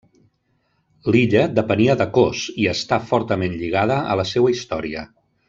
[1.15, 5.07] L'illa depenia de Kos, i està fortament lligada a la seua història.